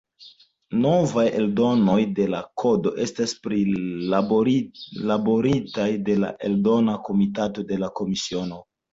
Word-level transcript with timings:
Novaj 0.83 1.23
eldonoj 1.39 1.97
de 2.19 2.23
la 2.33 2.37
Kodo 2.61 2.93
estas 3.03 3.33
prilaboritaj 3.43 5.85
de 6.07 6.15
la 6.23 6.31
Eldona 6.49 6.95
Komitato 7.09 7.67
de 7.73 7.79
la 7.83 7.91
Komisiono. 8.01 8.59